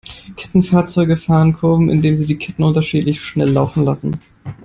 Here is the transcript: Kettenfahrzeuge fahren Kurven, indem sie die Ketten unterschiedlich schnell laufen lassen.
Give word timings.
Kettenfahrzeuge 0.35 1.15
fahren 1.15 1.53
Kurven, 1.53 1.91
indem 1.91 2.17
sie 2.17 2.25
die 2.25 2.39
Ketten 2.39 2.63
unterschiedlich 2.63 3.21
schnell 3.21 3.49
laufen 3.51 3.83
lassen. 3.85 4.19